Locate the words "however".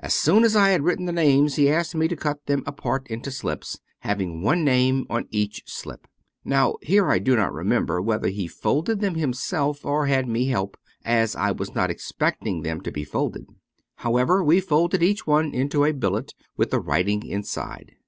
13.98-14.42